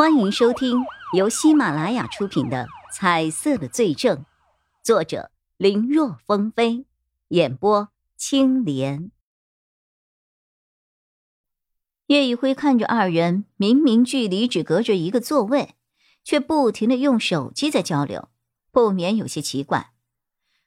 [0.00, 4.16] 欢迎收听由喜马拉雅出品的《彩色的罪证》，
[4.82, 6.86] 作者林若风飞，
[7.28, 9.10] 演播青莲。
[12.06, 15.74] 叶一辉看着二人，明明距离只隔着一个座位，
[16.24, 18.30] 却不停的用手机在交流，
[18.72, 19.92] 不免有些奇怪。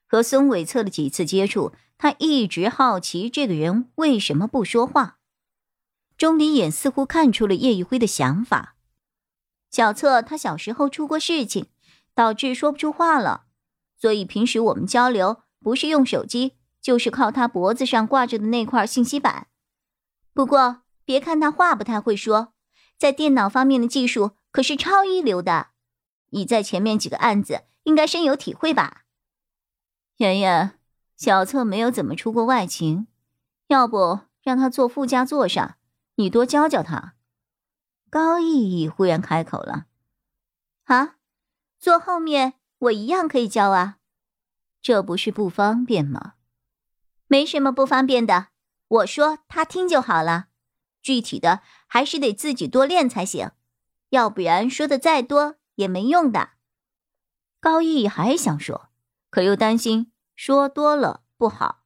[0.05, 5.17] 和孙伟策的几次接触，他一直好奇这个人为什么不说话。
[6.19, 8.72] 钟离眼似乎看出了叶一辉的想法。
[9.73, 11.65] 小策他小时候出过事情，
[12.13, 13.45] 导致说不出话了，
[13.97, 19.47] 所以平时我们交流不是用手机，就是靠他脖子上挂着的那块信息板。
[20.31, 22.53] 不过别看他话不太会说，
[22.99, 25.69] 在电脑方面的技术可是超一流的。
[26.29, 29.05] 你在前面几个案子应该深有体会吧？
[30.17, 30.77] 妍妍，
[31.17, 33.07] 小策没有怎么出过外勤，
[33.69, 35.77] 要不让他坐副驾座上。
[36.17, 37.15] 你多教教他。
[38.13, 39.87] 高逸逸忽然开口了
[40.85, 41.15] ：“啊，
[41.79, 43.97] 坐后面我一样可以教啊，
[44.83, 46.35] 这不是不方便吗？
[47.25, 48.49] 没什么不方便的，
[48.87, 50.49] 我说他听就好了。
[51.01, 53.49] 具体的还是得自己多练才行，
[54.09, 56.51] 要不然说的再多也没用的。”
[57.59, 58.89] 高逸还想说，
[59.31, 61.79] 可又担心说多了不好，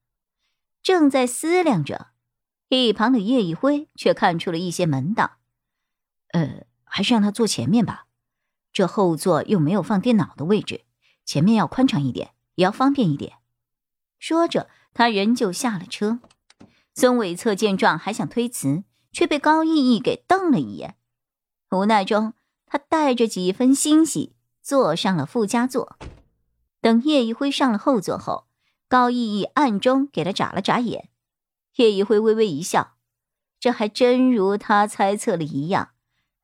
[0.83, 2.07] 正在思量着。
[2.67, 5.36] 一旁的叶一辉却看出了一些门道，
[6.33, 8.05] 呃，还是让他坐前面吧，
[8.73, 10.85] 这后座又没有放电脑的位置，
[11.25, 13.37] 前面要宽敞一点，也要方便一点。
[14.19, 16.19] 说着，他人就下了车。
[16.95, 20.95] 孙伟策见状，还想推辞，却被高逸逸给瞪了一眼。
[21.69, 22.33] 无奈中，
[22.65, 25.97] 他带着几分欣喜坐上了副驾座。
[26.81, 28.47] 等叶一辉上了后座后，
[28.87, 31.09] 高逸逸暗中给他眨了眨眼。
[31.75, 32.95] 叶一辉微微一笑，
[33.59, 35.89] 这还真如他猜测的一样，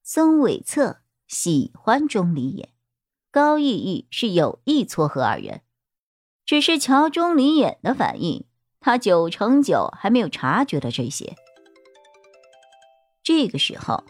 [0.06, 2.74] 孙伟策喜欢钟离眼，
[3.32, 5.62] 高逸逸是有意撮合二人。
[6.46, 8.46] 只是瞧钟离眼的反应，
[8.82, 11.38] 他九成九还没有察觉到这些。
[13.24, 14.04] 这个时候，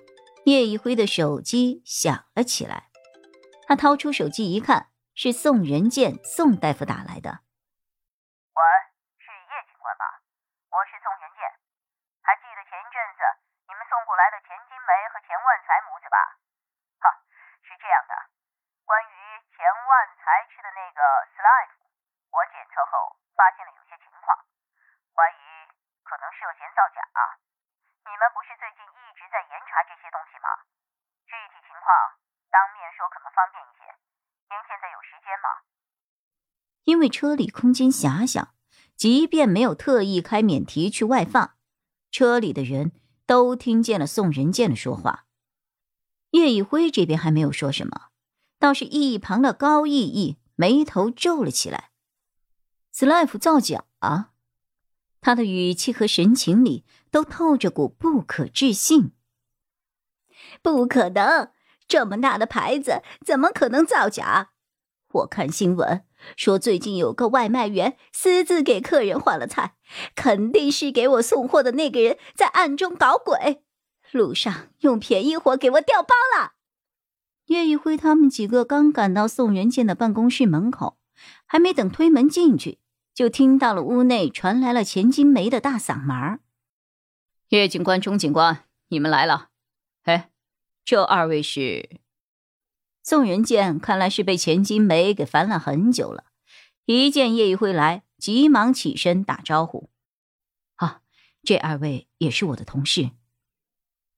[0.45, 2.89] 叶一辉的手机响了起来，
[3.67, 7.41] 他掏出手机一看，是宋仁健宋大夫打来的。
[8.55, 8.61] 喂
[15.43, 16.17] 万财母子吧。
[17.03, 17.11] 哈
[17.67, 18.13] 是这样的
[18.87, 19.15] 关于
[19.51, 21.01] 钱万财吃的那个
[21.35, 21.75] slide
[22.31, 24.35] 我检测后发现了有些情况
[25.13, 25.43] 怀疑
[26.03, 27.21] 可能涉嫌造假啊。
[28.03, 30.47] 你们不是最近一直在严查这些东西吗？
[31.25, 31.87] 具体情况
[32.51, 33.83] 当面说可能方便一些
[34.51, 35.47] 您现在有时间吗
[36.83, 38.53] 因为车里空间狭小
[38.95, 41.55] 即便没有特意开免提去外放
[42.11, 42.91] 车里的人
[43.25, 45.25] 都听见了宋仁健的说话
[46.33, 48.09] 叶一辉这边还没有说什么，
[48.59, 51.91] 倒是一旁的高逸逸眉头皱了起来。
[52.93, 54.31] “Slife 造假啊！”
[55.21, 59.13] 他的语气和神情里都透着股不可置信。
[60.61, 61.51] 不可能，
[61.87, 64.49] 这么大的牌子怎么可能造假？
[65.11, 66.03] 我看新闻
[66.35, 69.75] 说，最近有个外卖员私自给客人换了菜，
[70.15, 73.62] 肯定是给我送货的那个人在暗中搞鬼，
[74.13, 76.53] 路上用便宜货给我调包了。
[77.47, 80.97] 叶一辉他们几个刚赶到宋仁健的办公室门口，
[81.45, 82.79] 还没等推门进去，
[83.13, 86.39] 就听到了屋内传来了钱金梅的大嗓门
[87.49, 89.49] ：“叶警官、钟警官，你们来了。
[90.03, 90.29] 哎，
[90.85, 91.99] 这二位是？”
[93.03, 96.23] 宋仁健看来是被钱金梅给烦了很久了，
[96.85, 99.89] 一见叶一辉来，急忙起身打招呼
[100.77, 101.01] ：“啊，
[101.43, 103.09] 这二位也是我的同事。”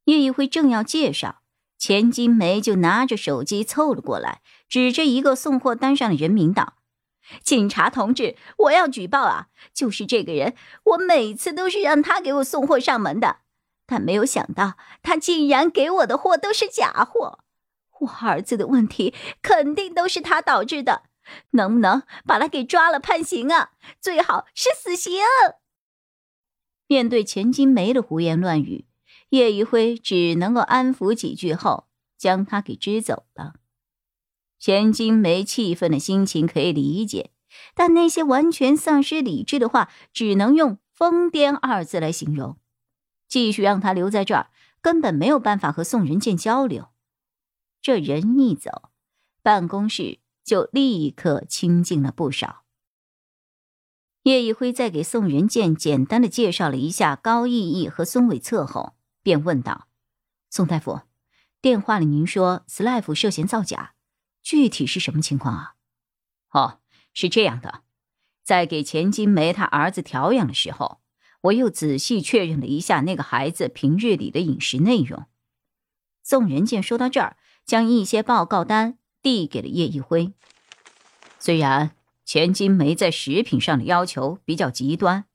[0.05, 1.41] 叶一辉正要介绍，
[1.77, 6.75] 钱金梅就拿着手机凑了过来，指着一个送货单上的人名道
[7.43, 9.47] ：“警察同志，我要举报啊！
[9.73, 13.37] 就是这个人，我每次都是让他给我送货上门的，
[13.85, 17.39] 但没有想到他竟然给我的货都是假货。”
[18.01, 21.03] 我儿子的问题肯定都是他导致的，
[21.51, 23.71] 能不能把他给抓了判刑啊？
[23.99, 25.13] 最好是死刑。
[26.87, 28.85] 面对钱金梅的胡言乱语，
[29.35, 31.87] 叶一辉只能够安抚几句后，
[32.17, 33.55] 将他给支走了。
[34.57, 37.31] 钱金梅气愤的心情可以理解，
[37.73, 42.57] 但那些完全丧失理智的话，只能用疯癫二字来形容。
[43.27, 44.49] 继续让他留在这儿，
[44.79, 46.87] 根本没有办法和宋仁健交流。
[47.81, 48.89] 这人一走，
[49.43, 52.63] 办公室就立刻清静了不少。
[54.23, 58.93] 叶一辉在给宋仁健简单的介绍了一下高逸逸和孙伟策后，
[59.25, 59.87] 便问道
[60.51, 61.01] ：“宋大夫，
[61.59, 63.95] 电话里您说 Slife 涉嫌造假，
[64.43, 65.73] 具体是什么情况啊？
[66.51, 66.79] 哦，
[67.11, 67.81] 是这样的，
[68.43, 71.01] 在给钱金梅她儿子调养的时候，
[71.41, 75.25] 我又仔细确认了一下那个孩子平日里的饮食内容。
[76.21, 77.35] 宋仁健说到这儿，
[77.65, 80.33] 将一些报告单递给了叶一辉。
[81.39, 85.25] 虽然钱金梅在食品上的要求比较极端，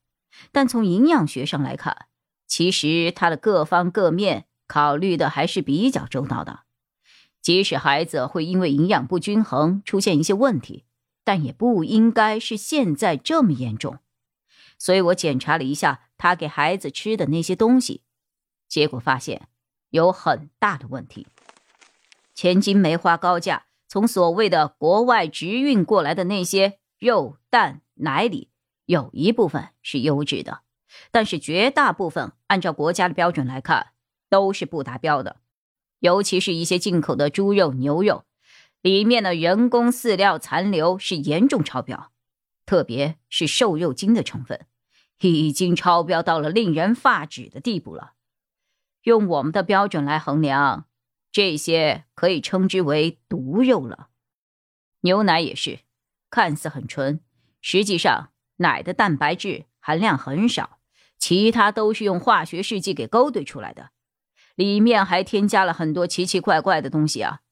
[0.53, 2.07] 但从营养学上来看，
[2.51, 6.65] 其实他的各方各面考虑的还是比较周到的。
[7.41, 10.85] 即使孩子会因为营养不均衡出现一些问题，
[11.23, 13.99] 但也不应该是现在这么严重。
[14.79, 18.03] 所以我检查了一下他给孩子吃的那些东西，
[18.69, 19.47] 结果发现
[19.91, 21.29] 有很大的问题。
[22.35, 28.51] 千金梅花高价从所谓的国外直运过来的那些肉、蛋、奶里，
[28.87, 30.63] 有一部分是优质的。
[31.11, 33.93] 但是绝大部分按照国家的标准来看，
[34.29, 35.37] 都是不达标的，
[36.01, 38.25] 尤其是一些进口的猪肉、牛肉，
[38.81, 42.11] 里面的人工饲料残留是严重超标，
[42.67, 44.67] 特别是瘦肉精的成分，
[45.21, 48.13] 已经超标到了令人发指的地步了。
[49.03, 50.87] 用我们的标准来衡量，
[51.33, 54.09] 这些可以称之为毒肉了。
[55.03, 55.81] 牛奶也是，
[56.29, 57.21] 看似很纯，
[57.63, 60.80] 实际上奶的蛋白质含量很少。
[61.21, 63.91] 其他都是用化学试剂给勾兑出来的，
[64.55, 67.43] 里面还添加了很多奇奇怪怪的东西啊！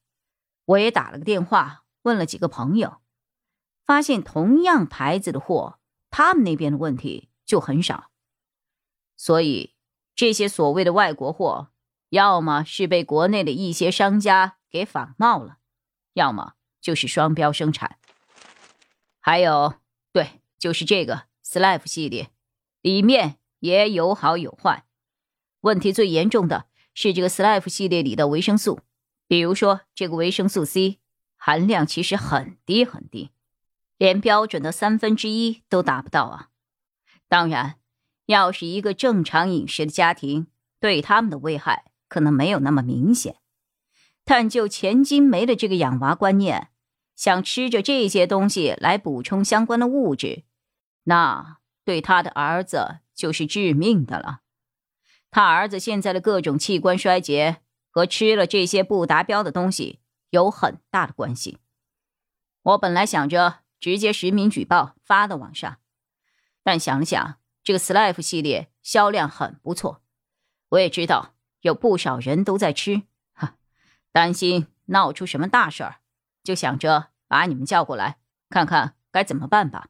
[0.65, 2.97] 我也打了个电话，问了几个朋友，
[3.85, 5.79] 发现同样牌子的货，
[6.09, 8.09] 他们那边的问题就很少。
[9.15, 9.75] 所以
[10.15, 11.69] 这些所谓的外国货，
[12.09, 15.59] 要么是被国内的一些商家给仿冒了，
[16.13, 17.97] 要么就是双标生产。
[19.19, 19.75] 还有，
[20.11, 22.31] 对，就是这个 Slife 系列，
[22.81, 23.38] 里面。
[23.59, 24.85] 也有好有坏，
[25.61, 28.79] 问题最严重的是这个 Slife 系列里的维生素，
[29.27, 30.99] 比如说这个维生素 C
[31.35, 33.31] 含量其实很低很低，
[33.97, 36.49] 连标准的三分之一都达不到啊。
[37.27, 37.75] 当然，
[38.25, 40.47] 要是一个正常饮食的家庭，
[40.79, 43.35] 对他们的危害可能没有那么明显，
[44.23, 46.69] 但就钱金梅的这个养娃观念，
[47.15, 50.43] 想吃着这些东西来补充相关的物质，
[51.03, 52.99] 那对他的儿子。
[53.19, 54.39] 就是致命的了。
[55.29, 57.57] 他儿子现在的各种器官衰竭
[57.89, 59.99] 和吃了这些不达标的东西
[60.29, 61.59] 有很大的关系。
[62.61, 65.79] 我本来想着直接实名举报发到网上，
[66.63, 70.01] 但想想，这个 Slife 系列销量很不错，
[70.69, 73.01] 我也知道有不少人都在吃，
[73.33, 73.57] 哈，
[74.13, 75.99] 担心闹出什么大事儿，
[76.41, 78.19] 就想着把你们叫过来，
[78.49, 79.89] 看看该怎么办吧。